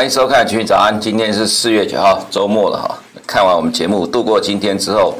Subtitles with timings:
[0.00, 2.98] 欢迎收看《群益早安》，今天是四月九号，周末了哈。
[3.26, 5.14] 看完我们节目，度过今天之后，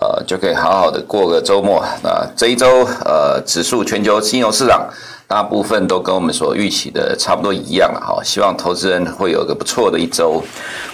[0.00, 1.84] 呃，就可以好好的过个周末。
[2.02, 4.88] 那这一周，呃，指数全球金融市场
[5.28, 8.18] 大部分都跟我们所预期的差不多一样了哈。
[8.24, 10.42] 希望投资人会有个不错的一周。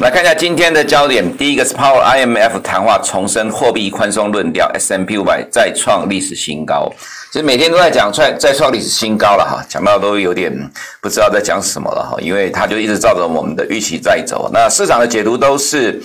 [0.00, 6.90] 来看一下今天的焦点，第一个是 Power IMF 谈话，重申货币宽松论调，S&P 500再创历史新高。
[7.32, 10.52] 其实每天都在讲创再创历史新高了哈，讲到都有点
[11.00, 14.50] 不知道在讲什么了哈，因为它就一直照着我们的预期在走。
[14.52, 16.02] 那市场的解读都是，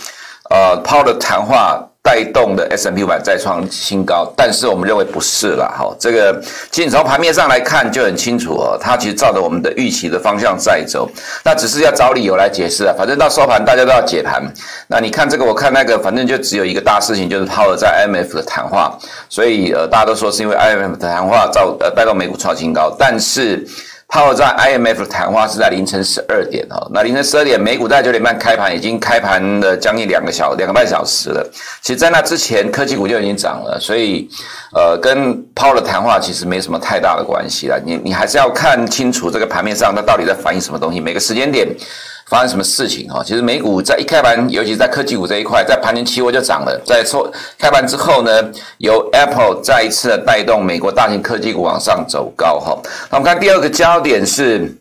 [0.51, 5.91] 呃抛的谈话带动的 S&P 500再创新高，但是我们认为不是了哈。
[5.99, 11.09] 这个其实从盘面上来看就很清楚哦，它其实照着我们的预期的方向在走，
[11.43, 12.93] 那只是要找理由来解释啊。
[12.95, 14.39] 反正到收盘大家都要解盘。
[14.87, 18.95] 那你看这个，我看那个，反正就只有一个大事情，就是抛了在 IMF 的谈话，
[19.27, 23.67] 所以呃，大家都说是因为 IMF 的谈话造呃带动美股创新高，但是。
[24.07, 31.45] 抛在 IMF 的谈话是在凌晨十二点哦，那凌晨十二点，美股在九点半开盘，已经开盘了将近两个小两个半小时了。
[31.81, 34.29] 其实，在那之前，科技股就已经涨了，所以，
[34.73, 37.81] 呃，跟抛的谈话其实没什么太大的关系了。
[37.83, 41.67] 你你还是要看清楚这个盘面上它到底在反映什么东西，每个时间点。
[42.27, 43.23] 发生什么事情哈？
[43.23, 46.81] 其实美股在一开盘，尤其在科技股这一块，在盘前期货就涨了。
[46.85, 48.31] 在收开盘之后呢，
[48.79, 52.77] 由 Apple 再一次的带动美国大型科技股往上走高哈。
[53.11, 54.75] 那我们看第二个焦点是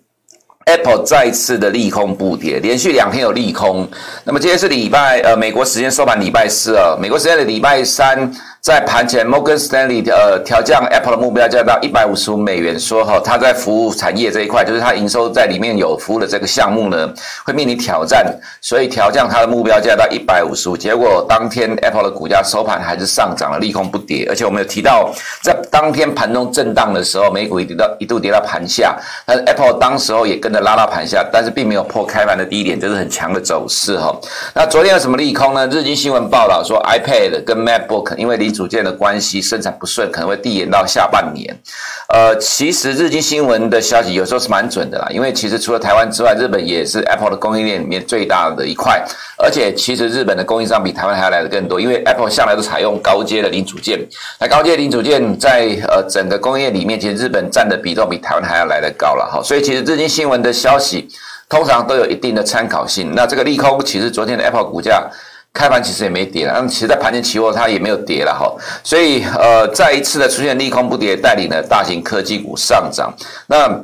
[0.64, 3.86] Apple 再一次的利空不跌，连续两天有利空。
[4.24, 8.32] 那么今天是礼拜呃美国时间收盘礼拜四啊，美国时间的礼拜三。
[8.64, 17.12] 在盘前，Morgan Stanley 呃调降 Apple 的目标价到一百五十五美元，说哈，它在服务产业这一块，就是它营收在里面有服务的这个项目呢，
[17.44, 18.24] 会面临挑战，
[18.62, 20.76] 所以调降它的目标价到一百五十五。
[20.78, 24.26] 结果当天 Apple 的股价收盘还是上涨了，利空不跌。
[24.30, 28.96] 而且我们有提到，在当天盘中震荡的时候，美股一跌到一度跌到盘下，
[29.26, 34.18] 但是 Apple 当时候也跟着拉到盘下，但是并没有破开盘的低点，就是很强的走势哈。
[34.54, 35.66] 那昨天有什么利空呢？
[35.66, 41.54] 日经新闻报道说，iPad 跟 MacBook 因为离组件的关系，生产不顺，可能会递延到下半年。
[42.08, 49.04] 呃，其实日经新闻的消息有时候是蛮准的啦，因为其实除了台湾之外，日本也是 Apple 的供应链里面最大的一块，
[49.36, 53.98] 而且其实日本的供应商比台湾还要来的更多，因为 Apple 向来都采用高阶的零组件，
[54.38, 61.08] 那高阶零组件在呃整个供应链里面，其实日本占的比重比台湾还要来的高了哈，所以其实日经新闻的消息
[61.48, 63.12] 通常都有一定的参考性。
[63.14, 65.10] 那这个利空，其实昨天的 Apple 股价。
[65.54, 73.14] 开盘其实也没跌了，那其实在盘前期货它也没有跌了哈，所以呃再一次的出现利空不跌，带领了大型科技股上涨。
[73.46, 73.80] 那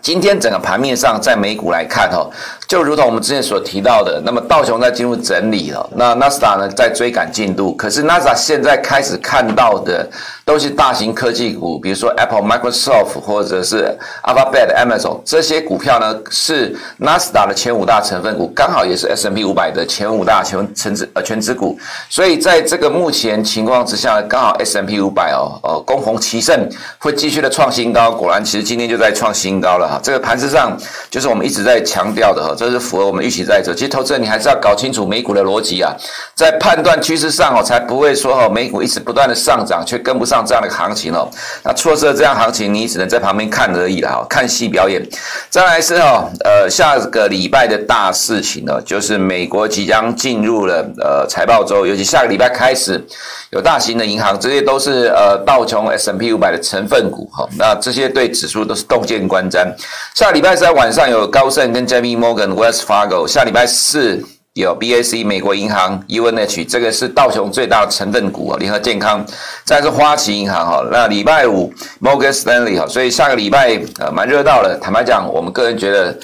[0.00, 2.28] 今天整个盘面上，在美股来看哈。
[2.66, 7.74] 就如同我们之前所提到的，那么道琼在进入整理了，那纳斯达呢在追赶进度。
[7.76, 10.08] 可是纳斯达现在开始看到的
[10.44, 21.78] 都是大型科技股，比如说 Apple、Microsoft 或者是 Alphabet、Amazon 这些股票呢，是纳斯达的前五大成分股，刚好也是 S&P 五百的前五大全成指呃权值股。
[22.10, 28.10] 所以在这个目前情况之下，刚好 S&P 五百哦，呃，攻逢其盛，会继续的创新高。
[28.10, 30.00] 果然，其实今天就在创新高了哈。
[30.02, 30.76] 这个盘子上
[31.10, 32.54] 就是我们一直在强调的哈。
[32.56, 33.72] 这是符合我们预期在走。
[33.72, 35.92] 其实投资人你还是要搞清楚美股的逻辑啊，
[36.34, 41.28] 在判断趋势上哦，才不会说哦，美股一直不断的上涨，却跟不上上这样的行情哦。
[41.62, 45.06] 那错失了这样行情，你只能在旁边看而已了哈，看戏表演。
[45.50, 53.04] 再来是哦，呃，下个礼拜的大事情呢，就是美国即将进入了呃财报周，尤其下个礼拜开始
[53.50, 57.46] 有大型的银行，这些都是呃道琼 S&P 五百的成分股哈。
[57.58, 59.66] 那这些对指数都是洞见观瞻。
[60.14, 62.52] 下礼拜三晚上有高盛跟 JP Morgan。
[62.52, 64.22] West Fargo 下礼拜四
[64.54, 69.24] 有 BAC 美国银行 UNH 这个是道琼最大的成分股啊，联合健康，
[69.64, 70.86] 再是花旗银行哈。
[70.92, 74.78] 那礼拜五 Morgan Stanley 哈，所以下个礼拜呃蛮热闹的。
[74.78, 76.14] 坦白讲，我们个人觉得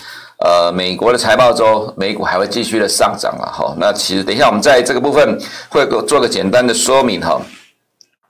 [0.45, 3.75] 呃美国的财报周美股还会继续的上涨了哈。
[3.79, 7.41] 那其实等一下我们在这个部分会做个简单的说明哈。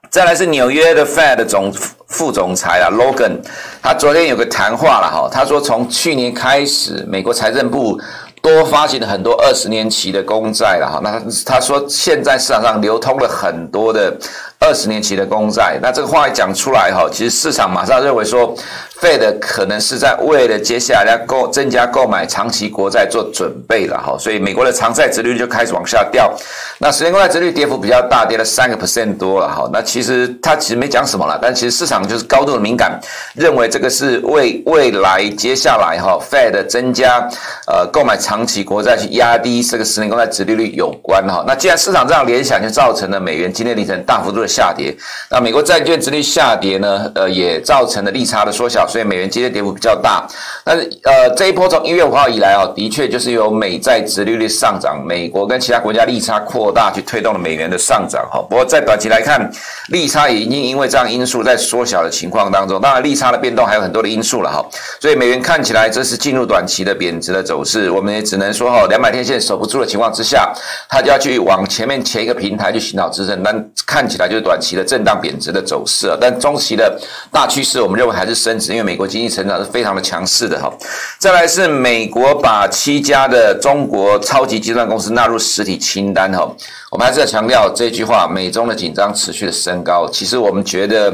[0.09, 1.71] 再来是纽约的 Fed 总
[2.07, 3.37] 副总裁啊，Logan，
[3.79, 7.99] 他昨天有个谈话了哈，他说从去年开始，美国财政部
[8.41, 14.15] 多发行了很多二十年期的公债了哈，那他说现在市场上流通了很多的
[14.59, 18.55] 二十年期的公债，那这个话一讲出来哈，其实市场马上认为说。
[19.01, 26.29] Fed 可能是在为了接下来要购增加购买长期国债做准备了哈，所以美国的长债殖率就开始往下掉。
[26.77, 29.69] 那十年国债殖率跌幅比较大，跌了三个 percent 多了哈。
[29.71, 32.99] 那其实他其实没讲什么了，但其实市场就是高度的敏感，
[33.35, 37.25] 认为这个是为未来接下来哈 Fed 增加
[37.67, 41.43] 呃购买长期国债去压低这个十年公债殖利率有关哈。
[41.47, 44.95] 那既然市场这样联想，就造成了美元今天凌晨大幅度的下跌。
[45.31, 50.27] 那美国债券殖利率下跌呢，呃，也造成了利差的缩小，所以美元今天跌幅比较大。
[50.63, 58.45] 但是呃，这一波从一月五号以来哦，的确就是由美债殖利率上涨，美国跟其他国家利差扩大去推动了美元的上涨哈。
[58.47, 59.51] 不过在短期来看，
[59.87, 64.63] 利差也已经因为这样因素在缩小的情况当中，当然利差的变动还有很多的因素了哈。
[64.99, 70.53] 所以美元看起来这是进入短期的贬值的走势，我们只能说哈，两百天线守不住的情况之下，
[70.89, 76.15] 它就要去往前面前一个平台去寻找支撑，但看起来就是短期的震荡贬值的走势。
[76.19, 76.99] 但中期的
[77.31, 80.71] 大趋势，我们认为还是升值，因为美国经济成长是非常的强势的哈。
[81.17, 86.49] 再来是美国把七家的中国超级计算公司纳入实体清单哈。
[86.89, 90.09] 我们还是要强调这句话：美中的紧张持续的升高。
[90.11, 91.13] 其实我们觉得，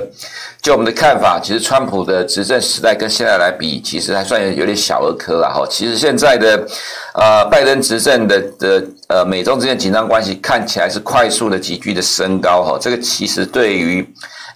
[0.61, 5.67] 就我们的看法，其实川普的执政时代跟现在来比，其实还算有点小儿科了哈。
[5.69, 6.65] 其实现在的
[7.13, 12.77] 呃拜登执政的的呃美中之间紧张关系看起来是快速的急剧的升高哈。
[12.79, 14.07] 这个其实对于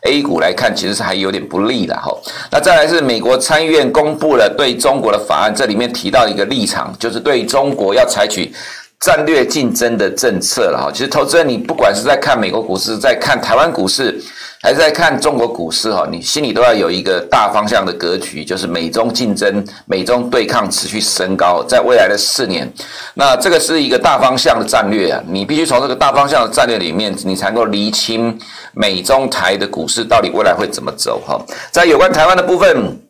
[0.03, 2.15] A 股来看，其实是还有点不利的哈。
[2.49, 8.53] 那再来是美国参议院公布了对中国的法案，这里面提到一个立场，就是对中国要采取。
[8.99, 14.21] 战略竞争的政策了哈，其实投资人你不管是在看美国股市，在看台湾股市，
[14.61, 22.69] 还是在看中国股市哈，你心里都要有一个大方向的格局，就是美中竞争、美中对抗持续升高，在未来的四年，
[23.13, 28.37] 那这个是一个大方向的战略啊，你必须从这个大方向的战略里面，你才能够厘清
[28.73, 31.41] 美中台的股市到底未来会怎么走哈。
[31.71, 33.08] 在有关台湾的部分。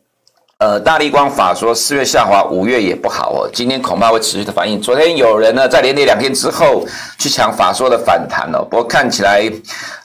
[0.60, 3.48] 呃，大立光法说四月下滑，五月也不好哦。
[3.50, 4.78] 今天恐怕会持续的反应。
[4.78, 6.86] 昨天有人呢在连跌两天之后
[7.18, 9.50] 去抢法说的反弹哦，不过看起来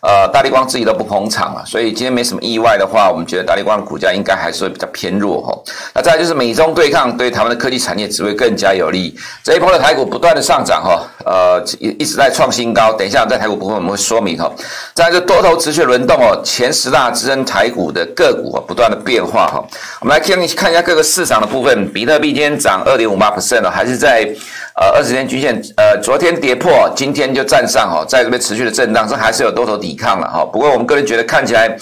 [0.02, 5.74] 呃大立光自己都不捧场了，所以今天没什么意外的话，我们觉得大立光的股价应该还是会比较偏弱哈。
[5.94, 9.14] 那再就是美中对抗对台湾的科技产业只会更加有利。
[9.44, 12.94] 这一波的台股不断的上涨哈，呃一一直在创新高。
[12.94, 14.50] 等一下在台股部分我们会说明哈。
[14.94, 19.62] 再来就多头持续轮动哦，前十大支撑台股的个股啊不断的变化哈。
[20.00, 20.45] 我们来看。
[20.54, 24.30] 看一下各个市场的部分，比特币今天涨二点五八 percent 了，还是在
[24.76, 30.46] 呃二十天均线，呃昨天跌破，今天就站上哦，在这边持续的震荡，这还是有多头抵抗了哈。
[30.46, 31.78] 不过我们个人觉得看起来。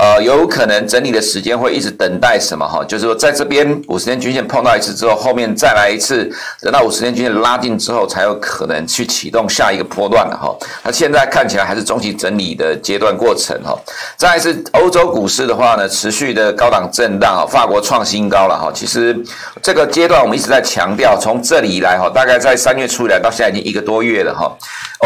[0.00, 2.84] 呃，有可能整理的时间会一直等待什么哈？
[2.84, 6.28] 就是说，在这边五十天均线碰到一次之后，后面再来一次，
[6.60, 10.52] 等到五十天均线拉近之后，才有可能去启动下一个波段的哈。
[10.82, 13.78] 那现在看起来还是中期整理的阶段过程哈。
[14.16, 18.72] 再来是欧洲股市的话呢，持续的高档震荡啊，法国创新高了哈。
[18.74, 19.16] 其实
[19.62, 24.50] 这个阶段我们一直在强调，从这里以来哈，大概在三月初以来到现在已经一个多月了哈。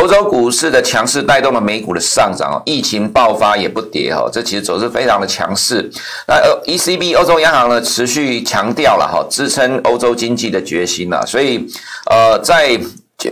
[0.00, 5.90] 欧洲股市的强势带动了美股的上涨哦，疫情爆发也不跌哈，这其实走是非常的强势。
[6.26, 11.66] 那呃，ECB 欧洲央行呢持续强调了哈，支撑欧洲经济的决心啊，所以
[12.10, 12.78] 呃，在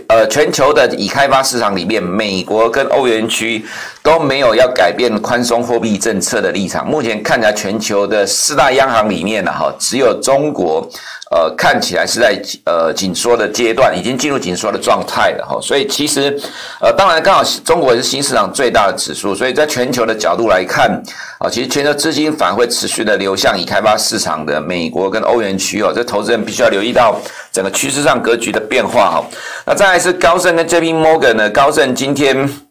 [0.07, 3.63] 呃全球的已开发市场里面，美国跟欧元区
[4.03, 6.85] 都没有要改变宽松货币政策的立场。
[6.85, 10.89] 目前看起来，全球的四大央行里面呢哈，只有中国。
[11.29, 15.59] 呃，看起来是在呃紧缩的阶段，已经进入紧缩的状态了哈。
[15.61, 16.39] 所以其实，
[16.79, 20.89] 呃，当然刚好中国是新市场最大的指数，所以在全球的角度来看，
[21.39, 25.91] 啊，其实全球资金反而会持续的流向已开发市场的美国跟欧元区哦。
[25.93, 27.19] 这投资人必须要留意到
[27.51, 29.25] 整个趋势上格局的变化哈。
[29.65, 32.66] 那再来是高盛跟 JP Morgan 呢，高盛今天。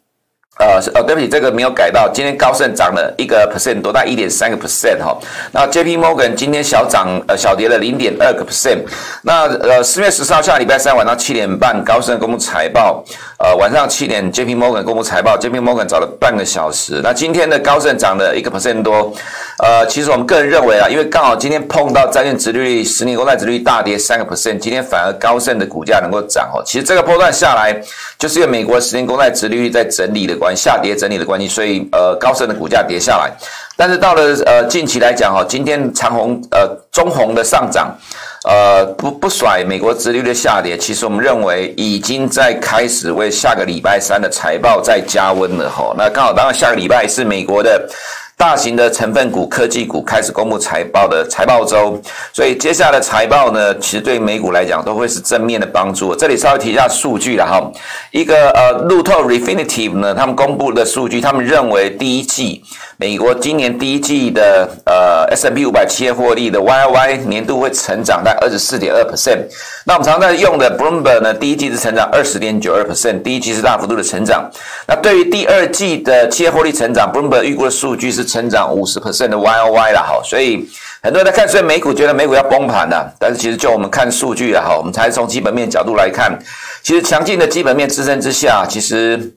[0.58, 2.08] 呃，呃，对不起，这个没有改到。
[2.08, 5.14] 今天高盛涨了一个 percent，多大一点三个 percent 哈。
[5.52, 8.78] 那 JP Morgan 今天小涨，呃，小跌了零点二个 percent。
[9.20, 13.04] 那呃，四月十四号下礼拜三晚上七点半，高盛公布财报。
[13.38, 17.02] 呃，晚上七点，JP Morgan 公布财报，JP Morgan 早了半个小时。
[17.04, 19.12] 那今天的高盛涨了一个 percent 多。
[19.58, 26.62] 呃，其实我们个人认为啊，因为刚好今天碰到债券殖率、十年公债殖率大跌三个 percent，今天反而高盛的股价能够涨哦。
[26.64, 27.78] 其实这个波段下来，
[28.18, 33.32] 就是因为美国十年公债殖率在整理的下跌整理的关系，所以呃，高盛的股价跌下来。
[33.76, 37.96] 但是到了呃近期来讲哈，今天长虹呃中红的上涨。
[38.48, 45.92] 呃，不不甩美国殖率的下跌，其实我们认为已经在开始为下个礼拜三的财报在加温了哈。
[45.98, 47.88] 那刚好，当然下个礼拜是美国的。
[48.38, 51.98] 大型的成分股、科技股开始公布财报的财报周，
[52.34, 56.14] 所以接下来的财报呢，其实对美股来讲都会是正面的帮助。
[56.14, 57.72] 这里稍微提一下数据了哈，
[58.10, 62.62] 一个呃，路透 Refinitiv 呢，他们公布的数据，他们认为第一季
[62.98, 69.38] 美国今年第一季的呃 S&P 五百企业获利的 Y Y 年度会成长在二十四点二 percent。
[69.84, 74.50] 那我们常在用的 Bloomberg 呢，第一季是成长二十点九二 percent，第一季是大幅度的成长。
[74.86, 78.26] 那对于第二季的企业获利成长，Bloomberg 预估的数据是。
[78.26, 80.68] 成长五十 percent 的 Y Y 了哈，所以
[81.00, 86.36] 很多人在看，所以美股觉得美股要崩盘了，但是其实就我们看数据了哈，我们才从基本面角度来看，
[86.82, 89.32] 其实强劲的基本面支撑之下，其实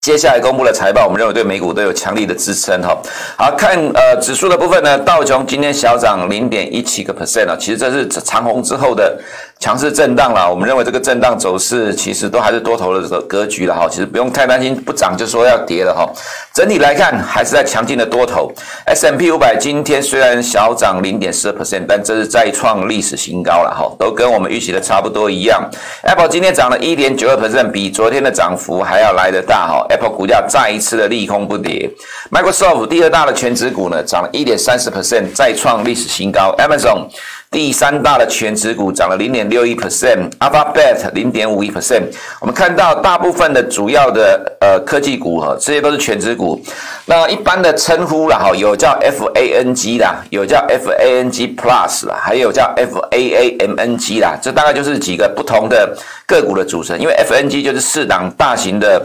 [0.00, 2.96] 接下来公布的财报，我们认为对美股都有强力的支撑哈。
[3.36, 9.20] 好，看呃指数的部分呢，道琼今天小涨零点一七个 percent 啊，其实这是长红之后的
[9.60, 10.48] 强势震荡啦。
[10.48, 16.08] 我们认为这个震荡走势其实都还是多头的格局了哈，其实不用太担心不涨就说要跌了哈。
[16.54, 18.52] 整体来看还是在强劲的多头。
[18.86, 25.68] S&P 五百今天虽然小涨零点四 percent，但这是再创历史新高了哈，都跟我们预期的差不多一样。
[26.02, 29.84] Apple 今天涨了一点九二 percent，比昨天的涨幅还要来得大哈。
[29.90, 31.90] Apple 股价再一次的利空不跌
[32.30, 36.54] ，Microsoft 第二大的全值股呢涨了一点三十 percent，再创历史新高。
[36.58, 37.06] Amazon
[37.50, 42.02] 第三大的全值股涨了零点六一 percent，Alphabet 零点五一 percent。
[42.40, 46.60] 我们看到大部分的主要的呃科技股哈，这些都是全值股。
[47.06, 56.98] 那一般的称呼啦哈，有叫 FANG 啦，有叫 FANG Plus 啦，还有叫 FAAMNG 啦，这大概就是几个不同的个股的组成。
[56.98, 59.02] 因为 FNG 就是四档大型的。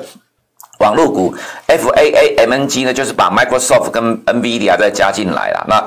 [0.79, 1.33] 网络股
[1.67, 5.65] FAAMNG 呢，就是把 Microsoft 跟 NVIDIA 再加进来了。
[5.69, 5.81] 那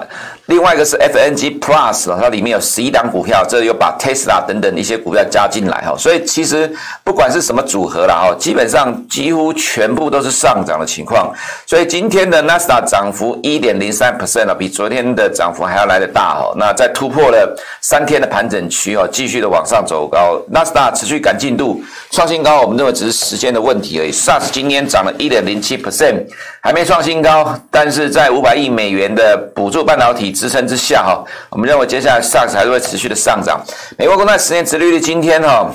[0.47, 5.97] 另外一个是 FNG Plus，它里面有十一档股票，这又把 Tesla 等等一些股票加进来哈。
[5.99, 6.73] 所以其实
[7.03, 11.35] 不管是什么组合啦哈，基本上几乎全部都是上涨的情况。
[11.67, 16.55] 所以今天的 Nasdaq 涨幅一点零三 percent 比昨天的涨幅还要来得大哈。
[16.57, 24.13] 那在突破了三天的盘整区哦，继续的往上走高，Nasdaq 持续赶进度创新高，我们认为只是时间的问题而已。
[24.13, 26.25] SaaS 今天涨了一点零七 percent，
[26.61, 30.36] 还没创新高，但是在五百亿美元的补助半导体。
[30.37, 33.61] 支撑之下哈，我们认为接下来上行还是会持续的上涨。
[33.97, 35.71] 美国公债十年殖利率今天哈，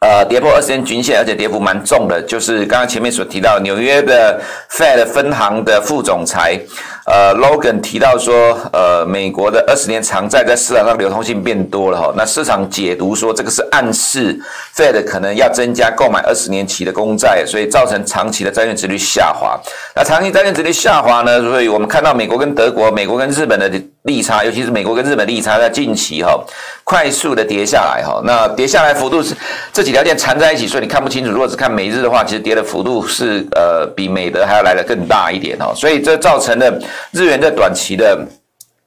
[0.00, 6.58] 呃，跌破二十年均线，而且跌幅蛮重的，就是刚刚前面所提到纽约的 Fed 分行的副总裁。
[7.04, 14.38] 呃，Logan 提到说，呃，美国的二十年长债在市场上流通性变多了哈，那市场解读说这个是暗示
[14.76, 19.60] Fed 可能要增加购买二十年期的公债，所以造成长期的债券殖率下滑。
[19.96, 23.68] 那长期债券殖率下滑呢，所以我们看到美国跟德国、美国跟日本的
[24.02, 26.38] 利差，尤其是美国跟日本利差在近期哈
[26.84, 29.34] 快速的跌下来哈，那跌下来幅度是
[29.72, 31.32] 这几条线缠在一起，所以你看不清楚。
[31.32, 36.72] 如果只看美日的话，其实跌的幅度是呃比美德还要来得更大一点哦，所以这造成了。
[37.12, 38.18] 日元在短期的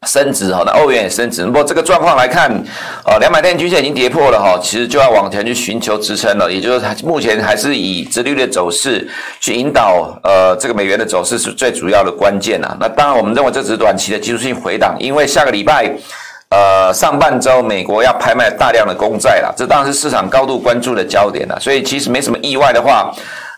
[0.08, 1.44] 升值哈，那欧元也升值。
[1.46, 2.52] 不过这个状况来看，
[3.06, 6.52] 呃，两百天均线已经跌破了哈，其实就要往前去寻求支撑了。
[6.52, 9.08] 也就是说，目前还是以直率的走势
[9.40, 12.78] 去引导呃这个美元的走势是最主要的关键啊。
[12.80, 15.92] 那当然，我们认为这只是短期的技术性回档，因为下个礼拜
[16.50, 21.60] 呃上半周美国要拍卖大量的公债了，这当然是市场高度关注的焦点了。
[21.60, 23.12] 所以其实没什么意外的话。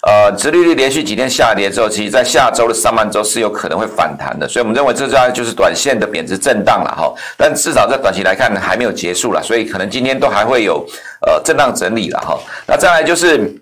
[0.07, 7.13] 呃，殖利率连续几天下跌之后，其实在下周的上半周是有可能会反弹的，所以我们认为这家就是短线的贬值震荡了哈。
[7.35, 10.85] 但至少在短期来看还没有结束了，所以可能今天都还会有
[11.27, 12.39] 呃震荡整理了哈。
[12.65, 13.53] 那再来就是。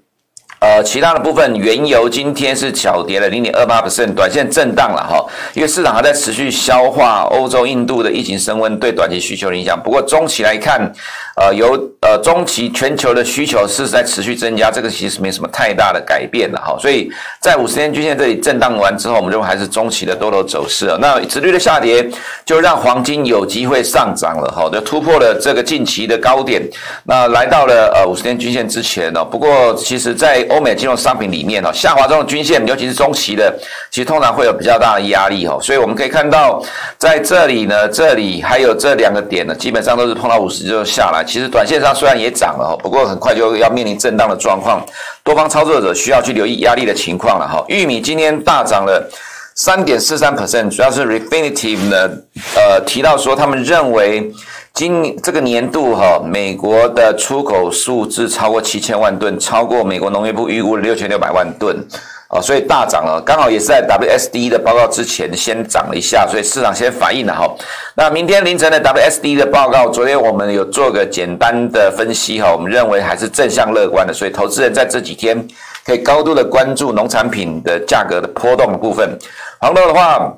[0.62, 5.24] 呃，其他的部分，原油今天是小跌了零点二八%，短线震荡了哈，
[5.54, 9.80] 因为市场还在持续消化欧洲、印度的疫情升温对短期需求的影响。
[9.80, 10.92] 不过中期来看，
[11.36, 16.78] 呃，由呃中期全球的需求是在持续增加，这个其实没什么太大的改变了哈。
[16.80, 17.12] 所以
[17.42, 20.98] 在五十天均线这里震荡完之后，我们认为还是中期的多头走势啊。
[21.02, 22.10] 那直率的下跌
[22.46, 26.62] 就让黄金有机会上涨了哈，就突破了这个近期的高点，
[27.04, 29.26] 那来到了呃五十天均线之前呢。
[29.26, 33.54] 不过其实在欧美金融商品里面哦，下滑中的均线，尤其是中期的，
[33.92, 35.60] 其实通常会有比较大的压力哦。
[35.62, 36.64] 所以我们可以看到，
[36.98, 41.25] 在这里呢，这里还有这两个点呢，基本上都是碰到五十就下来。
[41.26, 44.86] 其实短线上虽然也涨了哈，不过很快就要面临震荡的状况。
[45.24, 47.64] 多方操作者需要去留意压力的情况了哈。
[47.68, 49.10] 玉米今天大涨了
[49.56, 52.10] 三点四三 percent，主要是 Refinitiv 呢，
[52.56, 54.32] 呃，提到说他们认为。
[54.76, 61.78] 今这个年度哈，美国的出口数字超过七千万吨，超过美国农业部预估的六千六百万吨，
[62.28, 63.22] 啊，所以大涨了。
[63.26, 67.48] 刚好也是在 WSD 的报告之前先涨了一下，所以市场先反应了哈。
[67.96, 75.48] 那明天凌晨的 WSD 的报告，昨天我们有做个简单的分析哈，我们认为还是正向乐观的，所以投资人在这几天
[75.86, 79.18] 可以高度的关注农产品的价格的波动的部分。
[79.60, 80.34] 黄豆的话。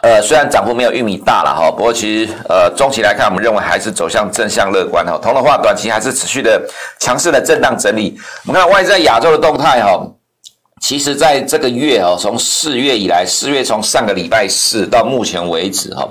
[0.00, 5.18] 呃，虽然涨幅没有玉米大了哈，不过其实呃，中期来看，我们认为还是走向正向乐观哈。
[5.20, 6.62] 铜的话，短期还是持续的
[7.00, 8.16] 强势的震荡整理。
[8.46, 10.00] 我们看外在亚洲的动态哈。
[10.80, 16.08] 其实，在这个月哦，从四月以来，四月从上个礼拜四到目前为止哈，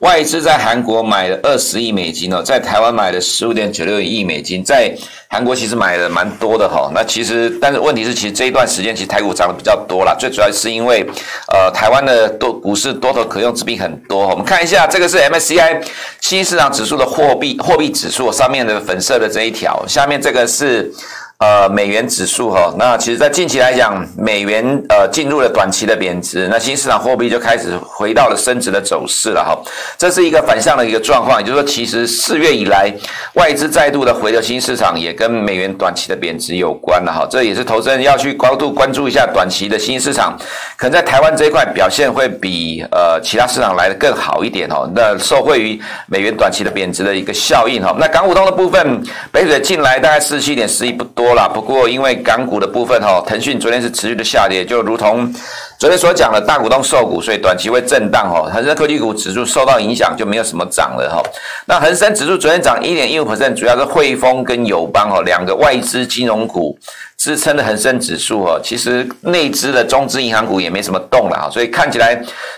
[0.00, 4.94] 外资在韩国买了二十亿美金哦，在台湾买了十五点九六亿美金，在
[5.28, 6.90] 韩国其实买了蛮多的哈。
[6.94, 11.04] 那其实，但是问题是，其实这一段时间其实台股涨得比较多啦，最主要是因为
[11.48, 14.28] 呃，台湾的多股市多头可用之兵很多。
[14.28, 15.82] 我们看一下，这个是 MSCI
[16.20, 20.92] 新市场指数的货币货币指数上面的粉色的这一条，下面这个是。
[21.40, 29.58] 呃，美元指数哈，那其实，在近期来讲，美元呃进入了短期的贬值，那新市场货币就开始回到了升值的走势了哈。
[29.96, 32.94] 这是一个反向的一个状况，也就是说，其实四月以来，
[33.36, 37.26] 外资再度的回流新市场，也跟美元短期的贬值有关了哈。
[37.30, 40.38] 这也是投资人要去高度关注一下短期的新市场，
[40.76, 44.86] 可能在台湾这一块表现会比呃其他市场来得更好一点哈。
[44.94, 47.96] 那受惠于美元短期的贬值的一个效应哈。
[47.98, 51.29] 那港股通的部分，北水进来大概四十七点四亿不多。
[51.34, 55.32] 了，不过因为港股的部分哈，腾讯昨天是持续的下跌，就如同
[55.78, 58.50] 昨天所讲的大股东受股，所以短期会震荡哈。
[58.52, 61.22] 恒生科技股指数受到影响，就没有什么涨了哈。
[61.66, 66.78] 那恒生指数昨天涨一点一五 percent，主要是汇丰跟友邦哈两个外资金融股
[67.16, 68.60] 支撑的恒生指数哈。
[68.62, 72.14] 其实内资的中资银行股也没什么动了哈，所以看起来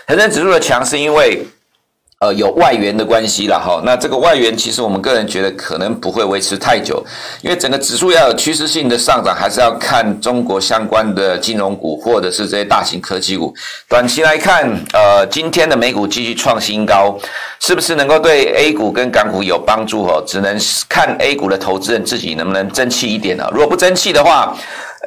[0.07, 1.45] 恒生指数的强是因为。
[2.23, 7.05] 呃，有外援的关系了哈，那这个外援其实我们个人觉得可能不会维持太久，
[7.41, 13.53] 因为整个指数要有趋势性的上涨，还是要看中国相关的金融股或者是这些大型科技股。
[13.89, 14.63] 短期来看，
[14.93, 17.13] 呃，今天的美股继续创新高，
[17.59, 20.05] 是不是能够对 A 股跟港股有帮助？
[20.05, 23.49] 哦，只能看 A 股的投资人自己能不能争气一点啊。
[23.51, 24.55] 如果不争气的话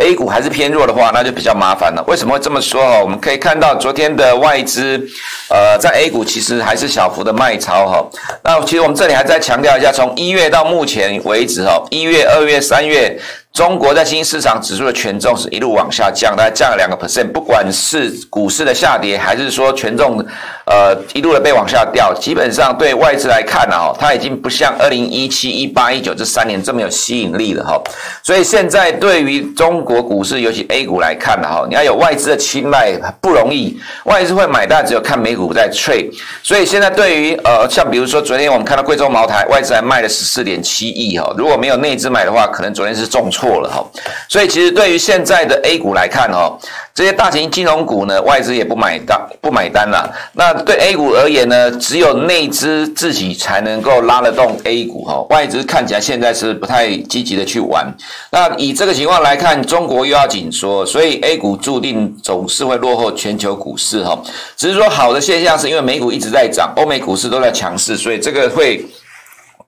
[0.01, 2.05] ，A 股还是偏弱的话，那就比较麻烦了。
[2.07, 2.83] 为什么会这么说？
[2.83, 5.01] 哈，我们可以看到昨天的外资，
[5.49, 8.07] 呃，在 A 股其实还是小幅的卖超哈。
[8.43, 13.19] 那其实我们这里还在强调一下，从一月到目前为止哈，一月、二月、三月。
[13.57, 17.33] 中国在新兴市场指数的权重是一路往下降，大概降了两个 percent。
[17.33, 20.23] 不管是股市的下跌，还是说权重，
[20.67, 27.83] 呃，一路的被往下掉，基本上对外资来看呢，哈，它已经不像二零一七、一八、一九这三年这么有吸引力了，哈。
[28.23, 36.13] 所以现在对于中国股市，尤其 A 股来看呢，哈，你要有外资的青睐不容易，外资会买，但只有看美股在 trade。
[36.43, 43.46] 所以现在对于呃，像比如说昨天我们看到贵州茅台，外资还卖了十四点七亿，哈，如果没有内资买的话，可能昨天是重挫。
[43.47, 43.85] 过了哈，
[44.29, 46.59] 所以其实对于现在的 A 股来看哈，
[46.93, 50.13] 这些大型金融股呢，外资也不买单，不买单了。
[50.33, 57.87] 那对 A 股而言呢，只有内资自己才能够拉得动 A 股哈，外资看起来现在是不太积极的去玩。
[58.31, 64.21] 那以这个情况来看，中国又要紧缩，所以 A 股注定总是会落后全球股市哈。
[64.57, 68.85] 只是说好的现象是因为美股一直在涨，欧美股市都在强势，所以这个会。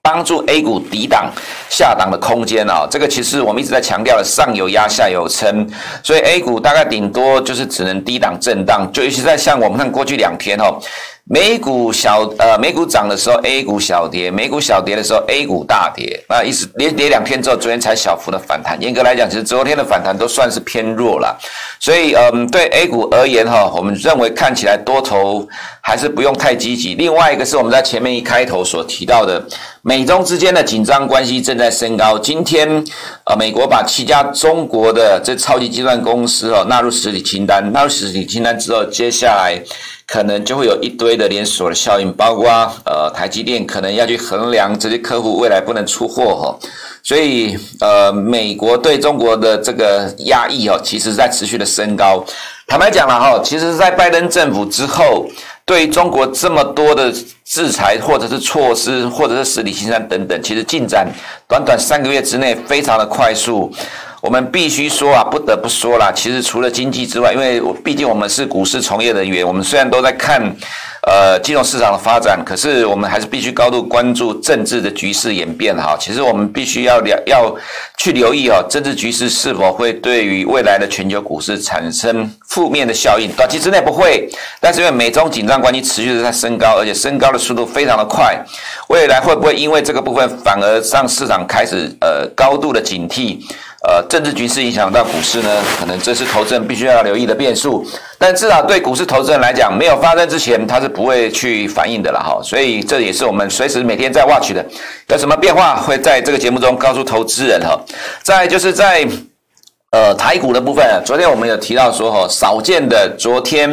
[0.01, 1.31] 帮助 A 股抵挡
[1.69, 5.67] 下档的空间啊，这个其实我们一直在强调的，上有压，下有撑，
[6.03, 10.79] 所以 A 股大概顶多就是只能低档震荡，就尤其在像我们看过去两天哦。
[11.31, 16.19] 美股小呃，美股涨的时候，A 股小跌；美股小跌的时候，A 股大跌。
[16.27, 18.81] 那意思连跌两天之后，昨天才小幅的反弹。
[18.81, 21.37] 严格来讲，其实昨天的反弹都算是偏弱了。
[21.79, 25.47] 所以，嗯，对 A 股而言哈，我们认为看起来多头
[25.89, 26.93] 还是不用太积极。
[26.93, 29.43] 另外一个是我们在前面一开头所提到的，
[29.81, 32.19] 美中之间的紧张关系正在升高。
[32.19, 32.69] 今天，
[33.25, 39.59] 呃，美国把七家中国的这超级计算公司哦纳入实体清单，纳入实体清单之后，接下来。
[40.11, 42.49] 可能就会有一堆的连锁的效应，包括
[42.83, 46.59] 呃台积电可能要去衡量这些客户未来不能出货哈，
[47.03, 52.25] 所以呃美国对中国的这个压抑哦，其实在持续的升高。
[52.65, 55.27] 坦白讲了哈，其实在拜登政府之后，
[55.69, 57.13] 对于中国这么多的
[57.45, 61.07] 制裁或者是措施，或者是实体清单等等，其实进展
[61.47, 63.71] 短短三个月之内非常的快速。
[64.19, 66.11] 我们必须说啊，不得不说啦。
[66.11, 70.41] 其实除了经济之外，因为毕竟我们是股市从业人员，我们虽然都在看，
[71.01, 75.95] 呃，金融市场的发展，可是我们还是必须高度关注政治的局势演变哈。
[75.99, 77.55] 其实我们必须要了要
[77.97, 83.31] 去留意哈，政治局势是否会对于未来的全球股市产生负面的效应。
[83.35, 88.37] 短期之内不会，但是因为美中紧张关系持续的在升高，而且升高的速度非常的快，
[88.89, 93.39] 未来会不会因为这个部分反而让市场开始呃高度的警惕？
[93.81, 97.85] 呃，政治局势影响到股市呢，可能这是投资人必须要留意的变数。
[98.17, 102.41] 但至少对股市投资人来讲，没有发生之前，他是不会去反应的了哈。
[102.43, 104.65] 所以这也是我们随时每天在 watch 的，
[105.07, 107.79] 有什么变化会在这个节目中告诉投资人哈。
[108.21, 109.07] 再就是在
[109.91, 113.71] 呃台股的部分，昨天我们有提到说哈，少见的昨天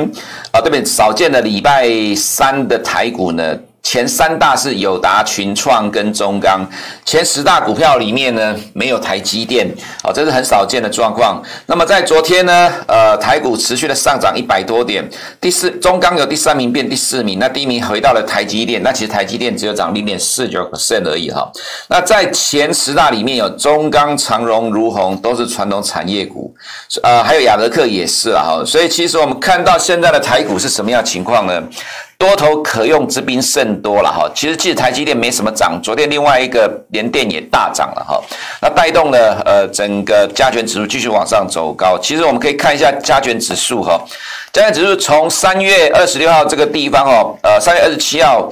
[0.53, 0.85] 啊，对不对？
[0.85, 3.59] 少见的礼拜三的台股呢。
[3.87, 6.69] 前三大是友达、群创跟中钢，
[7.05, 9.65] 前十大股票里面呢，没有台积电，
[10.03, 11.41] 哦，这是很少见的状况。
[11.67, 15.09] 那么在昨天呢，呃，台股持续的上涨一百多点，
[15.41, 21.49] 第四中钢由第三名变第四名，那第一名回到了台积电，那其实台积电只有涨零点四九 percent 而已哈。
[21.89, 26.53] 那在前十大里面有中钢、长荣、如虹都是传统产业股，
[27.05, 28.65] 呃，还有亚德客也是啊哈。
[28.67, 31.63] 所以其实我们看到现在的台股是什么样情况呢？
[32.19, 34.31] 多头可用之兵甚多了哈。
[34.35, 38.21] 其实即使台积电没什么涨，昨天另外一个联电也大涨了哈，
[38.61, 41.99] 那带动了呃整个加权指数继续往上走高。
[41.99, 44.01] 其实我们可以看一下加权指数哈，
[44.53, 48.49] 加权指数从三月二十六号这个地方哦，呃三月二十七号。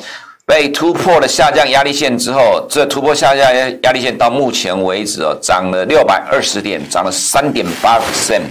[0.47, 3.51] 被突破了下降压力线之后，这突破下降
[3.83, 8.43] 压力线到目前为止哦，涨了六百二十点，涨了三点八 percent，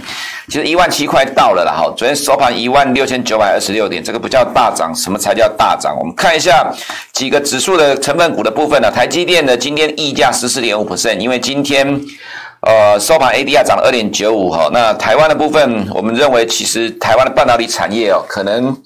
[0.48, 1.84] 其实一万七快到了了哈。
[1.96, 5.96] 昨天收盘一万六千九百二十六点，这个不叫大涨，什么才叫大涨？
[5.96, 6.68] 我们看一下
[7.12, 8.90] 几个指数的成分股的部分呢？
[8.90, 11.88] 台积电的今天溢价十四点五 percent，因为今天
[12.62, 14.68] 呃收盘 ADR 涨了二点九五哈。
[14.72, 18.76] 那台湾的部分，我们认为其实台湾的半导体产业哦，可能。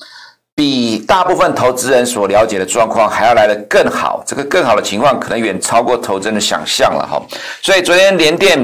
[0.58, 7.22] 比大部分投资人所了解的状况还要来得更好，这个更好的情况可能远超过投资人的想象了哈。
[7.62, 8.58] 所以昨天联电，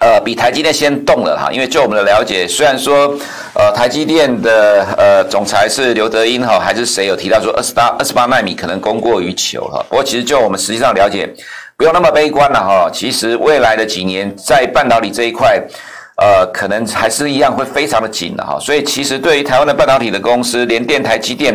[0.00, 1.52] 呃，比台积电先动了哈。
[1.52, 3.16] 因为就我们的了解，虽然说，
[3.54, 9.86] 呃，台积电的呃总裁是刘德英哈，还是谁有提到说二十八二十八纳米可能供过于求哈。
[9.88, 11.32] 不过其实就我们实际上了解，
[11.76, 12.90] 不用那么悲观了哈。
[12.92, 15.62] 其实未来的几年在半导体这一块。
[16.16, 21.52] 呃，可能还是一样会非常的紧的哈，所以其实对于台湾的半导体的公司，连电、台积电，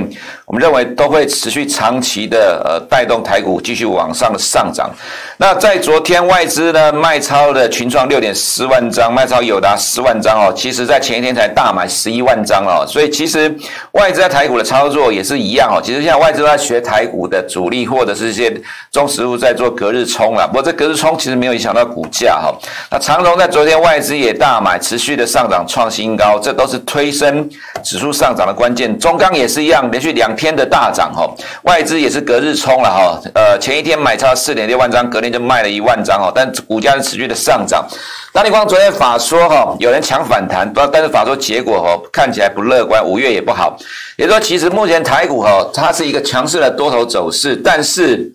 [0.49, 4.89] 我们认为都会持续长期的呃带动台股继续往上的上涨。
[5.37, 13.55] 那在昨天外资呢卖超的群创六点四万张，卖超友达十万张哦，其实在前一天才大买十一万张哦，所以其实
[13.91, 15.79] 外资在台股的操作也是一样哦。
[15.79, 18.51] 其实现在外资都在学台股的主力或者是一些
[18.91, 22.51] 中实户在做隔日冲啦，不过这隔日冲其实没有影响到股价哈。
[22.89, 24.33] 那长荣在昨天外资也。
[24.39, 27.45] 大买持续的上涨创新高，这都是推升
[27.83, 28.97] 指数上涨的关键。
[28.97, 31.29] 中钢也是一样，连续两天的大涨哈，
[31.63, 33.21] 外资也是隔日冲了哈。
[33.35, 37.85] 呃，前一天买超四点六万张，隔天就卖了一万张哈，但股价是持续的上涨。
[38.31, 43.77] 大立光昨天法说哈，有人抢反弹，不，但是法说结果哈看起来不乐观，五月也不好。
[44.15, 48.31] 也说，其实目前台股哈，它是一个强势的多头走势，但是。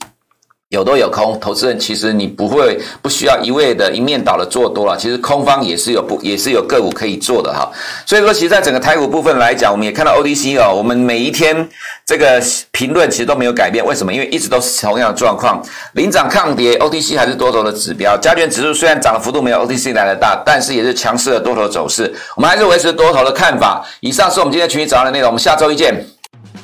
[0.71, 7.71] 有多有空，投资人其实你不会不需要一味的一面倒的做多了，其实空方也是有不也是有个股可以做的哈。
[8.05, 11.69] 所以说，其实在整个台股部分来讲，我们也看到 ODC 哦，我们每一天
[12.07, 14.13] 这个评论其实都没有改变，为什么？
[14.13, 15.63] 因为一直都是同样的状况，
[15.93, 18.17] 领涨抗跌，OTC 还是多头的指标。
[18.19, 23.87] 加权指数虽然涨的幅度没有 OTC 来的大，但是也是强势的多头走势，我们还是维持多头的看法。
[24.01, 25.95] 以上是我们今天群益早上的内容，我们下周一见。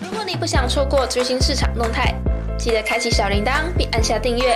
[0.03, 2.15] 如果你不想错过最新市场动态。
[2.59, 4.55] 记得开启小铃铛并按下订阅。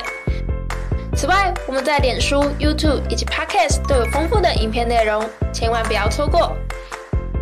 [1.17, 6.55] 此外，我们在脸书、YouTube 以及 Podcast 都有丰富的影片内容，千万不要错过。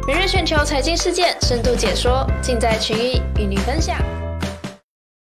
[0.05, 3.97] 每日全球财经事件深度解说，尽在群益与您分享。